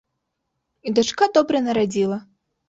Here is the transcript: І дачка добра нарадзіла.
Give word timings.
І 0.87 0.93
дачка 0.99 1.27
добра 1.37 1.61
нарадзіла. 1.67 2.19